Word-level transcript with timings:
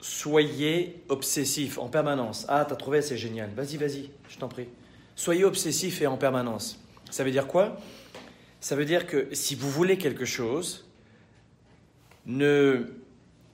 Soyez 0.00 1.02
obsessif 1.08 1.78
en 1.78 1.88
permanence. 1.88 2.46
Ah, 2.48 2.64
t'as 2.66 2.76
trouvé, 2.76 3.02
c'est 3.02 3.18
génial. 3.18 3.50
Vas-y, 3.54 3.76
vas-y, 3.76 4.10
je 4.28 4.38
t'en 4.38 4.48
prie. 4.48 4.68
Soyez 5.14 5.44
obsessif 5.44 6.00
et 6.00 6.06
en 6.06 6.16
permanence. 6.16 6.78
Ça 7.10 7.24
veut 7.24 7.30
dire 7.30 7.46
quoi? 7.46 7.76
Ça 8.60 8.76
veut 8.76 8.84
dire 8.84 9.06
que 9.06 9.28
si 9.32 9.54
vous 9.54 9.70
voulez 9.70 9.98
quelque 9.98 10.24
chose, 10.24 10.86
ne 12.26 12.86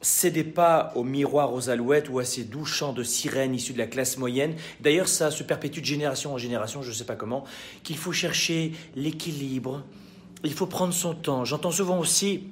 cédez 0.01 0.45
pas 0.45 0.93
au 0.95 1.03
miroir 1.03 1.53
aux 1.53 1.69
alouettes 1.71 2.09
ou 2.09 2.19
à 2.19 2.25
ces 2.25 2.45
doux 2.45 2.65
chants 2.65 2.93
de 2.93 3.03
sirènes 3.03 3.55
issus 3.55 3.73
de 3.73 3.79
la 3.79 3.87
classe 3.87 4.19
moyenne. 4.19 4.55
D'ailleurs, 4.81 5.09
ça 5.09 5.31
se 5.31 5.43
perpétue 5.43 5.81
de 5.81 5.85
génération 5.85 6.35
en 6.35 6.39
génération, 6.39 6.83
je 6.83 6.91
ne 6.91 6.95
sais 6.95 7.05
pas 7.05 7.17
comment, 7.17 7.45
qu'il 7.83 7.97
faut 7.97 8.13
chercher 8.13 8.73
l'équilibre, 8.95 9.85
il 10.45 10.53
faut 10.53 10.67
prendre 10.67 10.95
son 10.95 11.15
temps. 11.15 11.45
J'entends 11.45 11.71
souvent 11.71 11.99
aussi, 11.99 12.45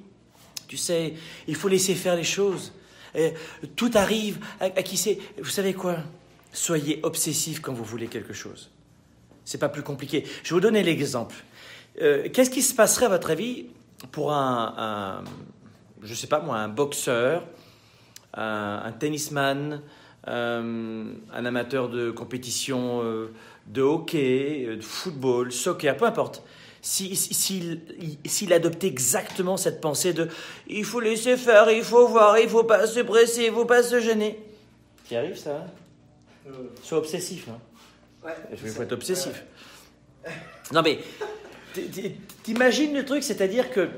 tu 0.66 0.76
sais, 0.76 1.14
il 1.46 1.54
faut 1.54 1.68
laisser 1.68 1.94
faire 1.94 2.16
les 2.16 2.24
choses. 2.24 2.72
Tout 3.76 3.90
arrive 3.94 4.38
à, 4.60 4.70
qui 4.82 4.96
c'est? 4.96 5.18
Vous 5.38 5.50
savez 5.50 5.74
quoi? 5.74 5.96
Soyez 6.52 7.00
obsessif 7.02 7.60
quand 7.60 7.72
vous 7.72 7.84
voulez 7.84 8.06
quelque 8.06 8.32
chose. 8.32 8.70
C'est 9.44 9.58
pas 9.58 9.68
plus 9.68 9.82
compliqué. 9.82 10.24
Je 10.42 10.50
vais 10.50 10.54
vous 10.54 10.60
donner 10.60 10.82
l'exemple. 10.82 11.36
Euh, 12.00 12.28
qu'est-ce 12.32 12.50
qui 12.50 12.62
se 12.62 12.74
passerait 12.74 13.06
à 13.06 13.10
votre 13.10 13.30
avis 13.30 13.66
pour 14.10 14.32
un 14.32 15.24
je 16.04 16.10
ne 16.10 16.14
sais 16.14 16.26
pas 16.26 16.40
moi, 16.40 16.58
un 16.58 16.68
boxeur, 16.68 17.44
un, 18.34 18.92
tennisman, 18.98 19.80
euh, 20.28 21.04
un 21.32 21.44
amateur 21.44 21.88
de 21.88 22.10
compétition 22.10 23.00
euh, 23.02 23.32
de 23.66 23.82
hockey, 23.82 24.66
euh, 24.66 24.76
de 24.76 24.82
football, 24.82 25.50
soccer, 25.50 25.96
peu 25.96 26.04
importe. 26.04 26.42
S'il 26.84 28.52
adoptait 28.52 28.88
exactement 28.88 29.56
cette 29.56 29.80
pensée 29.80 30.12
de 30.12 30.28
il 30.68 30.84
faut 30.84 31.00
laisser 31.00 31.38
faire, 31.38 31.70
il 31.70 31.82
faut 31.82 32.06
voir, 32.08 32.38
il 32.38 32.46
faut 32.46 32.64
pas 32.64 32.86
se 32.86 33.00
presser, 33.00 33.46
il 33.46 33.52
faut 33.52 33.64
pas 33.64 33.82
se 33.82 34.00
gêner. 34.00 34.38
Qui 35.06 35.16
arrive 35.16 35.36
ça 35.36 35.66
hein 36.46 36.52
Sois 36.82 36.98
obsessif. 36.98 37.48
Hein 37.48 37.58
ouais, 38.22 38.34
il 38.52 38.68
faut 38.68 38.82
être 38.82 38.92
obsessif. 38.92 39.44
Non 40.72 40.82
mais, 40.82 40.98
t'imagines 42.42 42.92
le 42.92 43.06
truc, 43.06 43.22
c'est-à-dire 43.22 43.70
que 43.70 43.88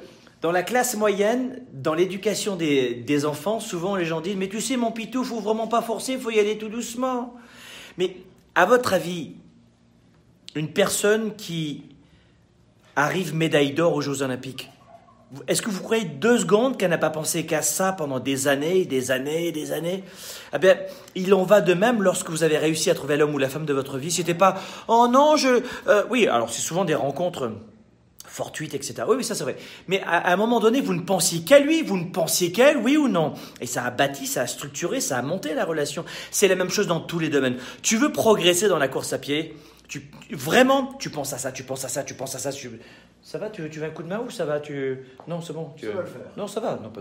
dans 0.40 0.52
la 0.52 0.62
classe 0.62 0.94
moyenne, 0.94 1.64
dans 1.72 1.94
l'éducation 1.94 2.54
des, 2.54 3.26
enfants, 3.26 3.58
souvent 3.58 3.96
les 3.96 4.04
gens 4.04 4.20
disent 4.20 4.36
Mais 4.36 4.48
tu 4.48 4.60
sais, 4.60 4.76
mon 4.76 4.92
pitou, 4.92 5.24
faut 5.24 5.40
vraiment 5.40 5.66
pas 5.66 5.82
forcer, 5.82 6.12
il 6.12 6.20
faut 6.20 6.30
y 6.30 6.38
aller 6.38 6.56
tout 6.56 6.68
doucement. 6.68 7.34
Mais 7.98 8.18
à 8.54 8.64
votre 8.64 8.92
avis, 8.92 9.32
une 10.54 10.72
personne 10.72 11.34
qui 11.34 11.95
arrive 12.96 13.34
médaille 13.34 13.72
d'or 13.72 13.94
aux 13.94 14.00
Jeux 14.00 14.22
Olympiques, 14.22 14.70
est-ce 15.48 15.60
que 15.60 15.70
vous 15.70 15.82
croyez 15.82 16.04
deux 16.04 16.38
secondes 16.38 16.76
qu'elle 16.76 16.90
n'a 16.90 16.98
pas 16.98 17.10
pensé 17.10 17.46
qu'à 17.46 17.60
ça 17.60 17.92
pendant 17.92 18.20
des 18.20 18.46
années, 18.46 18.84
des 18.84 19.10
années, 19.10 19.50
des 19.50 19.72
années? 19.72 20.04
Eh 20.54 20.58
bien, 20.58 20.76
il 21.16 21.34
en 21.34 21.42
va 21.42 21.60
de 21.60 21.74
même 21.74 22.00
lorsque 22.00 22.30
vous 22.30 22.44
avez 22.44 22.58
réussi 22.58 22.90
à 22.90 22.94
trouver 22.94 23.16
l'homme 23.16 23.34
ou 23.34 23.38
la 23.38 23.48
femme 23.48 23.66
de 23.66 23.74
votre 23.74 23.98
vie. 23.98 24.12
C'était 24.12 24.34
pas 24.34 24.56
oh 24.86 25.08
non, 25.10 25.36
je 25.36 25.62
euh, 25.88 26.04
oui. 26.10 26.28
Alors 26.28 26.50
c'est 26.50 26.62
souvent 26.62 26.84
des 26.84 26.94
rencontres 26.94 27.50
fortuite, 28.24 28.74
etc. 28.74 28.94
Oui, 29.08 29.16
oui, 29.16 29.24
ça 29.24 29.34
c'est 29.34 29.44
vrai. 29.44 29.56
Mais 29.88 30.02
à, 30.06 30.30
un 30.32 30.36
moment 30.36 30.60
donné, 30.60 30.80
vous 30.80 30.94
ne 30.94 31.00
pensiez 31.00 31.40
qu'à 31.40 31.58
lui, 31.58 31.82
vous 31.82 31.96
ne 31.96 32.04
pensiez 32.04 32.52
qu'à 32.52 32.70
elle, 32.70 32.76
oui 32.76 32.96
ou 32.96 33.08
non? 33.08 33.32
Et 33.60 33.66
ça 33.66 33.82
a 33.82 33.90
bâti, 33.90 34.26
ça 34.26 34.42
a 34.42 34.46
structuré, 34.46 35.00
ça 35.00 35.16
a 35.16 35.22
monté 35.22 35.54
la 35.54 35.64
relation. 35.64 36.04
C'est 36.30 36.46
la 36.46 36.54
même 36.54 36.68
chose 36.68 36.86
dans 36.86 37.00
tous 37.00 37.18
les 37.18 37.30
domaines. 37.30 37.56
Tu 37.82 37.96
veux 37.96 38.12
progresser 38.12 38.68
dans 38.68 38.78
la 38.78 38.88
course 38.88 39.12
à 39.12 39.18
pied? 39.18 39.56
Tu, 39.88 40.10
Vraiment, 40.30 40.94
tu 40.94 41.10
penses 41.10 41.32
à 41.32 41.38
ça, 41.38 41.52
tu 41.52 41.62
penses 41.62 41.84
à 41.84 41.88
ça, 41.88 42.04
tu 42.04 42.14
penses 42.14 42.34
à 42.34 42.38
ça. 42.38 42.50
Ça 43.22 43.38
va, 43.38 43.50
tu, 43.50 43.62
veux 43.62 43.84
un 43.84 43.90
coup 43.90 44.02
de 44.02 44.08
main 44.08 44.20
ou 44.20 44.30
ça 44.30 44.44
va 44.44 44.60
tu... 44.60 44.98
Non, 45.26 45.40
c'est 45.40 45.52
bon. 45.52 45.72
Tu... 45.76 45.86
Ça 45.86 45.92
va 45.92 46.00
le 46.02 46.06
faire. 46.06 46.20
Non, 46.36 46.46
ça 46.46 46.60
va. 46.60 46.78
Non, 46.80 46.92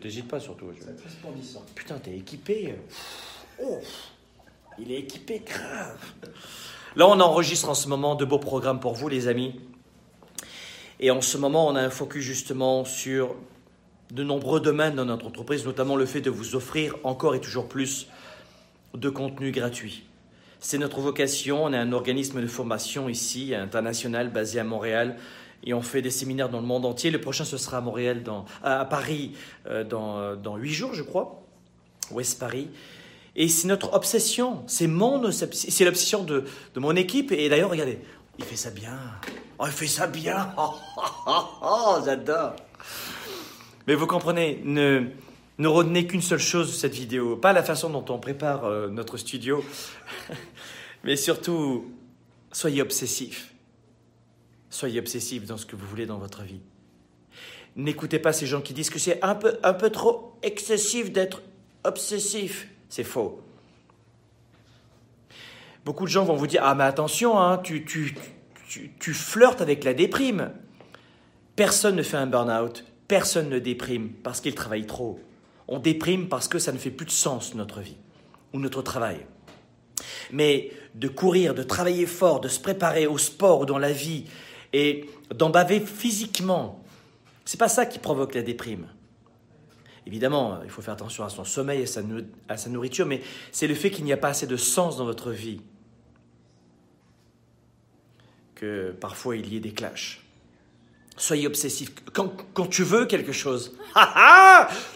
t'hésites 0.00 0.28
pas 0.28 0.40
surtout. 0.40 0.66
C'est 0.78 1.04
resplendissant. 1.04 1.64
Putain, 1.74 1.98
t'es 1.98 2.16
équipé. 2.16 2.74
Oh, 3.62 3.78
il 4.78 4.92
est 4.92 4.98
équipé, 4.98 5.42
grave. 5.44 5.98
Là, 6.96 7.06
on 7.06 7.20
enregistre 7.20 7.68
en 7.68 7.74
ce 7.74 7.88
moment 7.88 8.14
de 8.14 8.24
beaux 8.24 8.38
programmes 8.38 8.80
pour 8.80 8.94
vous, 8.94 9.08
les 9.08 9.28
amis. 9.28 9.60
Et 11.00 11.10
en 11.10 11.20
ce 11.20 11.38
moment, 11.38 11.68
on 11.68 11.76
a 11.76 11.80
un 11.80 11.90
focus 11.90 12.24
justement 12.24 12.84
sur 12.84 13.36
de 14.10 14.24
nombreux 14.24 14.60
domaines 14.60 14.94
dans 14.94 15.04
notre 15.04 15.26
entreprise, 15.26 15.64
notamment 15.64 15.96
le 15.96 16.06
fait 16.06 16.20
de 16.20 16.30
vous 16.30 16.56
offrir 16.56 16.96
encore 17.04 17.34
et 17.34 17.40
toujours 17.40 17.68
plus 17.68 18.08
de 18.94 19.10
contenu 19.10 19.52
gratuit. 19.52 20.04
C'est 20.60 20.78
notre 20.78 21.00
vocation, 21.00 21.64
on 21.64 21.72
est 21.72 21.76
un 21.76 21.92
organisme 21.92 22.40
de 22.40 22.46
formation 22.46 23.08
ici, 23.08 23.54
international, 23.54 24.30
basé 24.30 24.58
à 24.58 24.64
Montréal, 24.64 25.16
et 25.64 25.74
on 25.74 25.82
fait 25.82 26.02
des 26.02 26.10
séminaires 26.10 26.48
dans 26.48 26.60
le 26.60 26.66
monde 26.66 26.84
entier. 26.84 27.10
Le 27.10 27.20
prochain, 27.20 27.44
ce 27.44 27.56
sera 27.56 27.78
à 27.78 27.80
Montréal, 27.80 28.22
à 28.62 28.84
Paris, 28.84 29.32
euh, 29.66 29.84
dans, 29.84 30.36
dans 30.36 30.56
8 30.56 30.72
jours, 30.72 30.94
je 30.94 31.02
crois, 31.02 31.42
Ouest 32.10 32.38
Paris. 32.38 32.68
Et 33.36 33.46
c'est 33.46 33.68
notre 33.68 33.94
obsession, 33.94 34.64
c'est 34.66 34.88
mon 34.88 35.30
c'est 35.30 35.84
l'obsession 35.84 36.24
de, 36.24 36.44
de 36.74 36.80
mon 36.80 36.96
équipe. 36.96 37.30
Et 37.30 37.48
d'ailleurs, 37.48 37.70
regardez, 37.70 38.00
il 38.38 38.44
fait 38.44 38.56
ça 38.56 38.70
bien. 38.70 38.98
Oh, 39.60 39.64
il 39.66 39.72
fait 39.72 39.86
ça 39.86 40.06
bien. 40.06 40.54
Oh, 40.58 40.74
oh, 41.26 41.44
oh, 41.62 41.98
j'adore. 42.04 42.54
Mais 43.86 43.94
vous 43.94 44.06
comprenez, 44.06 44.60
ne, 44.64 45.04
ne 45.58 45.68
retenez 45.68 46.06
qu'une 46.06 46.22
seule 46.22 46.38
chose 46.38 46.68
de 46.68 46.72
cette 46.72 46.94
vidéo. 46.94 47.36
Pas 47.36 47.52
la 47.52 47.62
façon 47.62 47.90
dont 47.90 48.04
on 48.08 48.18
prépare 48.18 48.64
euh, 48.64 48.88
notre 48.88 49.16
studio, 49.16 49.64
mais 51.04 51.16
surtout, 51.16 51.92
soyez 52.52 52.80
obsessif. 52.80 53.52
Soyez 54.70 55.00
obsessif 55.00 55.46
dans 55.46 55.56
ce 55.56 55.66
que 55.66 55.76
vous 55.76 55.86
voulez 55.86 56.06
dans 56.06 56.18
votre 56.18 56.42
vie. 56.42 56.60
N'écoutez 57.76 58.18
pas 58.18 58.32
ces 58.32 58.46
gens 58.46 58.60
qui 58.60 58.72
disent 58.72 58.90
que 58.90 58.98
c'est 58.98 59.22
un 59.24 59.34
peu, 59.34 59.58
un 59.62 59.72
peu 59.74 59.90
trop 59.90 60.36
excessif 60.42 61.12
d'être 61.12 61.42
obsessif. 61.84 62.68
C'est 62.88 63.04
faux. 63.04 63.42
Beaucoup 65.84 66.04
de 66.04 66.10
gens 66.10 66.24
vont 66.24 66.36
vous 66.36 66.46
dire 66.46 66.62
Ah, 66.64 66.74
mais 66.74 66.84
attention, 66.84 67.38
hein, 67.38 67.58
tu, 67.58 67.84
tu, 67.84 68.14
tu, 68.98 69.14
flirtes 69.14 69.60
avec 69.60 69.84
la 69.84 69.94
déprime. 69.94 70.50
Personne 71.56 71.96
ne 71.96 72.02
fait 72.02 72.16
un 72.16 72.26
burn-out, 72.26 72.84
personne 73.08 73.48
ne 73.48 73.58
déprime 73.58 74.10
parce 74.22 74.40
qu'il 74.40 74.54
travaille 74.54 74.86
trop. 74.86 75.18
On 75.68 75.78
déprime 75.78 76.28
parce 76.28 76.48
que 76.48 76.58
ça 76.58 76.72
ne 76.72 76.78
fait 76.78 76.90
plus 76.90 77.06
de 77.06 77.10
sens 77.10 77.54
notre 77.54 77.80
vie 77.80 77.96
ou 78.52 78.58
notre 78.58 78.82
travail. 78.82 79.26
Mais 80.32 80.70
de 80.94 81.08
courir, 81.08 81.54
de 81.54 81.62
travailler 81.62 82.06
fort, 82.06 82.40
de 82.40 82.48
se 82.48 82.58
préparer 82.58 83.06
au 83.06 83.18
sport 83.18 83.60
ou 83.60 83.66
dans 83.66 83.78
la 83.78 83.92
vie 83.92 84.24
et 84.72 85.08
d'en 85.34 85.50
baver 85.50 85.80
physiquement, 85.80 86.82
c'est 87.44 87.58
pas 87.58 87.68
ça 87.68 87.86
qui 87.86 87.98
provoque 87.98 88.34
la 88.34 88.42
déprime. 88.42 88.88
Évidemment, 90.06 90.60
il 90.64 90.70
faut 90.70 90.80
faire 90.80 90.94
attention 90.94 91.24
à 91.24 91.28
son 91.28 91.44
sommeil 91.44 91.82
et 91.82 91.88
à 92.48 92.56
sa 92.56 92.70
nourriture, 92.70 93.04
mais 93.04 93.20
c'est 93.52 93.66
le 93.66 93.74
fait 93.74 93.90
qu'il 93.90 94.04
n'y 94.04 94.12
a 94.12 94.16
pas 94.16 94.28
assez 94.28 94.46
de 94.46 94.56
sens 94.56 94.96
dans 94.96 95.04
votre 95.04 95.30
vie 95.30 95.60
que 98.54 98.96
parfois 98.98 99.36
il 99.36 99.52
y 99.52 99.56
ait 99.56 99.60
des 99.60 99.72
clashs. 99.72 100.22
Soyez 101.18 101.46
obsessif. 101.46 101.90
Quand, 102.12 102.32
quand 102.54 102.66
tu 102.66 102.84
veux 102.84 103.04
quelque 103.04 103.32
chose, 103.32 103.76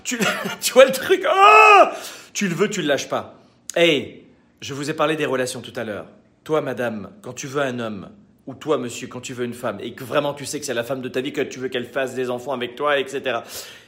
tu, 0.05 0.19
tu 0.61 0.73
vois 0.73 0.85
le 0.85 0.93
truc, 0.93 1.25
ah 1.29 1.93
tu 2.33 2.49
le 2.49 2.55
veux, 2.55 2.71
tu 2.71 2.81
ne 2.81 2.85
le 2.85 2.89
lâches 2.89 3.09
pas. 3.09 3.39
Hey, 3.77 4.25
je 4.61 4.75
vous 4.75 4.89
ai 4.89 4.95
parlé 4.95 5.17
des 5.17 5.27
relations 5.27 5.61
tout 5.61 5.73
à 5.77 5.85
l'heure. 5.85 6.07
Toi, 6.45 6.61
madame, 6.61 7.11
quand 7.21 7.33
tu 7.33 7.47
veux 7.47 7.61
un 7.61 7.79
homme, 7.79 8.09
ou 8.47 8.55
toi, 8.55 8.79
monsieur, 8.79 9.09
quand 9.09 9.21
tu 9.21 9.35
veux 9.35 9.45
une 9.45 9.55
femme, 9.55 9.79
et 9.81 9.93
que 9.93 10.05
vraiment 10.05 10.35
tu 10.35 10.47
sais 10.47 10.59
que 10.59 10.67
c'est 10.67 10.75
la 10.75 10.85
femme 10.85 11.03
de 11.03 11.09
ta 11.09 11.21
vie, 11.21 11.33
que 11.33 11.41
tu 11.41 11.59
veux 11.59 11.69
qu'elle 11.69 11.87
fasse 11.87 12.15
des 12.15 12.31
enfants 12.31 12.53
avec 12.53 12.75
toi, 12.75 12.99
etc., 12.99 13.41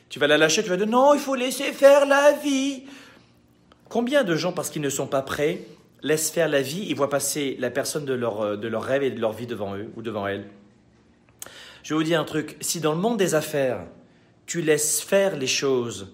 tu 0.08 0.18
vas 0.18 0.26
la 0.26 0.36
lâcher, 0.36 0.62
tu 0.62 0.68
vas 0.68 0.76
dire 0.76 0.86
non, 0.86 1.14
il 1.14 1.20
faut 1.20 1.34
laisser 1.34 1.72
faire 1.72 2.06
la 2.06 2.32
vie. 2.32 2.82
Combien 3.88 4.24
de 4.24 4.36
gens, 4.36 4.52
parce 4.52 4.70
qu'ils 4.70 4.82
ne 4.82 4.90
sont 4.90 5.06
pas 5.06 5.22
prêts, 5.22 5.60
laissent 6.02 6.30
faire 6.30 6.48
la 6.48 6.62
vie, 6.62 6.84
ils 6.88 6.94
voient 6.94 7.10
passer 7.10 7.56
la 7.58 7.70
personne 7.70 8.04
de 8.04 8.14
leur, 8.14 8.42
euh, 8.42 8.56
de 8.56 8.68
leur 8.68 8.82
rêve 8.82 9.02
et 9.02 9.10
de 9.10 9.20
leur 9.20 9.32
vie 9.32 9.46
devant 9.46 9.76
eux 9.76 9.90
ou 9.96 10.02
devant 10.02 10.26
elle? 10.26 10.44
Je 11.84 11.90
vais 11.90 11.98
vous 11.98 12.04
dire 12.04 12.18
un 12.18 12.24
truc, 12.24 12.56
si 12.62 12.80
dans 12.80 12.92
le 12.92 12.98
monde 12.98 13.18
des 13.18 13.34
affaires, 13.34 13.80
tu 14.46 14.62
laisses 14.62 15.02
faire 15.02 15.36
les 15.36 15.46
choses 15.46 16.08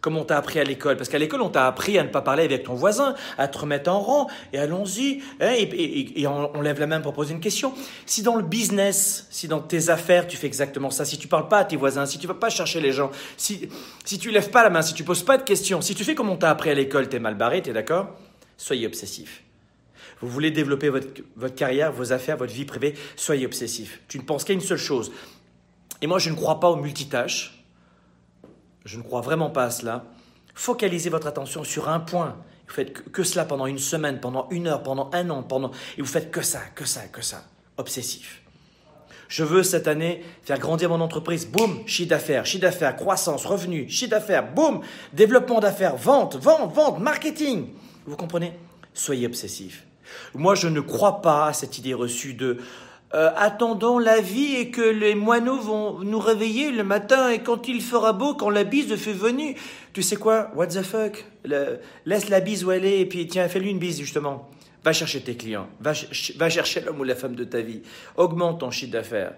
comme 0.00 0.16
on 0.16 0.24
t'a 0.24 0.38
appris 0.38 0.58
à 0.58 0.64
l'école, 0.64 0.96
parce 0.96 1.10
qu'à 1.10 1.18
l'école, 1.18 1.42
on 1.42 1.50
t'a 1.50 1.66
appris 1.66 1.98
à 1.98 2.02
ne 2.02 2.08
pas 2.08 2.22
parler 2.22 2.44
avec 2.44 2.62
ton 2.62 2.72
voisin, 2.72 3.14
à 3.36 3.48
te 3.48 3.58
remettre 3.58 3.90
en 3.90 4.00
rang, 4.00 4.28
et 4.54 4.58
allons-y, 4.58 5.20
hein, 5.40 5.52
et, 5.52 6.26
on, 6.26 6.62
lève 6.62 6.80
la 6.80 6.86
main 6.86 7.00
pour 7.02 7.12
poser 7.12 7.34
une 7.34 7.40
question. 7.40 7.74
Si 8.06 8.22
dans 8.22 8.36
le 8.36 8.42
business, 8.42 9.26
si 9.30 9.46
dans 9.46 9.60
tes 9.60 9.90
affaires, 9.90 10.26
tu 10.26 10.38
fais 10.38 10.46
exactement 10.46 10.90
ça, 10.90 11.04
si 11.04 11.18
tu 11.18 11.28
parles 11.28 11.48
pas 11.48 11.58
à 11.58 11.64
tes 11.64 11.76
voisins, 11.76 12.06
si 12.06 12.18
tu 12.18 12.26
vas 12.26 12.32
pas 12.32 12.48
chercher 12.48 12.80
les 12.80 12.92
gens, 12.92 13.10
si, 13.36 13.68
si 14.06 14.18
tu 14.18 14.30
lèves 14.30 14.48
pas 14.48 14.62
la 14.62 14.70
main, 14.70 14.80
si 14.80 14.94
tu 14.94 15.04
poses 15.04 15.22
pas 15.22 15.36
de 15.36 15.42
questions, 15.42 15.82
si 15.82 15.94
tu 15.94 16.02
fais 16.02 16.14
comme 16.14 16.30
on 16.30 16.36
t'a 16.36 16.48
appris 16.48 16.70
à 16.70 16.74
l'école, 16.74 17.10
t'es 17.10 17.18
mal 17.18 17.34
barré, 17.34 17.60
t'es 17.60 17.74
d'accord? 17.74 18.06
Soyez 18.56 18.86
obsessif. 18.86 19.42
Vous 20.20 20.28
voulez 20.28 20.50
développer 20.50 20.88
votre, 20.88 21.08
votre, 21.36 21.54
carrière, 21.54 21.92
vos 21.92 22.12
affaires, 22.12 22.36
votre 22.36 22.52
vie 22.52 22.64
privée, 22.64 22.94
soyez 23.16 23.46
obsessif. 23.46 24.00
Tu 24.08 24.18
ne 24.18 24.24
penses 24.24 24.44
qu'à 24.44 24.52
une 24.52 24.60
seule 24.60 24.78
chose. 24.78 25.12
Et 26.02 26.06
moi, 26.06 26.18
je 26.18 26.30
ne 26.30 26.34
crois 26.34 26.60
pas 26.60 26.70
aux 26.70 26.76
multitâches. 26.76 27.64
Je 28.84 28.96
ne 28.96 29.02
crois 29.02 29.20
vraiment 29.20 29.50
pas 29.50 29.64
à 29.64 29.70
cela. 29.70 30.04
Focalisez 30.54 31.10
votre 31.10 31.26
attention 31.26 31.64
sur 31.64 31.88
un 31.88 32.00
point. 32.00 32.36
Vous 32.68 32.74
faites 32.74 33.10
que, 33.10 33.22
cela 33.22 33.44
pendant 33.44 33.66
une 33.66 33.78
semaine, 33.78 34.20
pendant 34.20 34.48
une 34.50 34.68
heure, 34.68 34.82
pendant 34.82 35.10
un 35.12 35.28
an, 35.30 35.42
pendant... 35.42 35.70
et 35.98 36.02
vous 36.02 36.06
faites 36.06 36.30
que 36.30 36.42
ça, 36.42 36.60
que 36.74 36.84
ça, 36.84 37.02
que 37.08 37.22
ça. 37.22 37.44
Obsessif. 37.76 38.42
Je 39.28 39.44
veux 39.44 39.62
cette 39.62 39.86
année 39.86 40.24
faire 40.42 40.58
grandir 40.58 40.88
mon 40.88 41.00
entreprise. 41.00 41.46
Boum, 41.46 41.86
chiffre 41.86 42.10
d'affaires, 42.10 42.46
chiffre 42.46 42.62
d'affaires, 42.62 42.96
croissance, 42.96 43.46
revenu, 43.46 43.88
chiffre 43.88 44.10
d'affaires, 44.10 44.52
boum, 44.52 44.80
développement 45.12 45.60
d'affaires, 45.60 45.96
vente, 45.96 46.36
vente, 46.36 46.74
vente, 46.74 46.98
marketing. 46.98 47.68
Vous 48.06 48.16
comprenez? 48.16 48.52
Soyez 48.92 49.26
obsessif. 49.26 49.86
Moi, 50.34 50.54
je 50.54 50.68
ne 50.68 50.80
crois 50.80 51.22
pas 51.22 51.46
à 51.46 51.52
cette 51.52 51.78
idée 51.78 51.94
reçue 51.94 52.34
de 52.34 52.58
euh, 53.12 53.30
attendons 53.36 53.98
la 53.98 54.20
vie 54.20 54.54
et 54.54 54.70
que 54.70 54.80
les 54.80 55.16
moineaux 55.16 55.58
vont 55.58 55.98
nous 55.98 56.20
réveiller 56.20 56.70
le 56.70 56.84
matin 56.84 57.30
et 57.30 57.40
quand 57.40 57.66
il 57.66 57.82
fera 57.82 58.12
beau, 58.12 58.34
quand 58.34 58.50
la 58.50 58.62
bise 58.62 58.94
fait 58.94 59.12
venir. 59.12 59.56
Tu 59.92 60.02
sais 60.02 60.14
quoi? 60.14 60.52
What 60.54 60.68
the 60.68 60.82
fuck? 60.82 61.24
Laisse 62.06 62.28
la 62.28 62.38
bise 62.38 62.64
où 62.64 62.70
elle 62.70 62.84
est 62.84 63.00
et 63.00 63.06
puis 63.06 63.26
tiens, 63.26 63.48
fais-lui 63.48 63.70
une 63.70 63.80
bise 63.80 63.98
justement. 63.98 64.48
Va 64.84 64.92
chercher 64.92 65.20
tes 65.20 65.36
clients, 65.36 65.68
va, 65.80 65.92
va 66.36 66.48
chercher 66.48 66.80
l'homme 66.80 67.00
ou 67.00 67.04
la 67.04 67.16
femme 67.16 67.34
de 67.34 67.44
ta 67.44 67.60
vie, 67.60 67.82
augmente 68.16 68.60
ton 68.60 68.70
chiffre 68.70 68.92
d'affaires. 68.92 69.34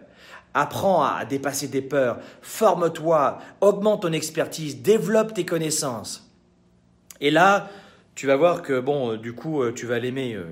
Apprends 0.54 1.02
à 1.02 1.24
dépasser 1.24 1.70
tes 1.70 1.80
peurs, 1.80 2.18
forme-toi, 2.42 3.38
augmente 3.60 4.02
ton 4.02 4.12
expertise, 4.12 4.82
développe 4.82 5.32
tes 5.32 5.46
connaissances. 5.46 6.30
Et 7.20 7.30
là, 7.30 7.70
tu 8.14 8.26
vas 8.26 8.36
voir 8.36 8.62
que, 8.62 8.80
bon, 8.80 9.16
du 9.16 9.32
coup, 9.32 9.62
euh, 9.62 9.72
tu 9.72 9.86
vas 9.86 9.98
l'aimer. 9.98 10.34
Euh, 10.34 10.44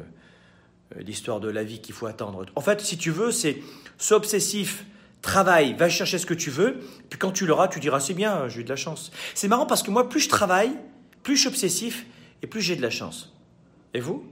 euh, 0.97 1.03
l'histoire 1.03 1.41
de 1.41 1.49
la 1.49 1.63
vie 1.63 1.81
qu'il 1.81 1.95
faut 1.95 2.07
attendre. 2.07 2.47
En 2.57 2.61
fait, 2.61 2.81
si 2.81 2.99
tu 2.99 3.11
veux, 3.11 3.31
c'est 3.31 3.59
sois 3.99 4.17
obsessif, 4.17 4.85
travaille, 5.23 5.75
va 5.75 5.89
chercher 5.89 6.19
ce 6.19 6.27
que 6.27 6.35
tu 6.35 6.51
veux, 6.51 6.81
puis 7.09 7.19
quand 7.19 7.31
tu 7.31 7.47
l'auras, 7.47 7.69
tu 7.69 7.79
diras 7.79 8.01
c'est 8.01 8.15
bien, 8.15 8.49
j'ai 8.49 8.63
eu 8.63 8.65
de 8.65 8.69
la 8.69 8.77
chance. 8.77 9.13
C'est 9.35 9.49
marrant 9.49 9.67
parce 9.67 9.83
que 9.83 9.91
moi, 9.91 10.09
plus 10.09 10.21
je 10.21 10.29
travaille, 10.29 10.73
plus 11.23 11.37
je 11.37 11.43
suis 11.43 11.49
obsessif 11.49 12.07
et 12.43 12.47
plus 12.47 12.61
j'ai 12.61 12.75
de 12.75 12.83
la 12.83 12.91
chance. 12.91 13.33
Et 13.95 14.01
vous? 14.01 14.25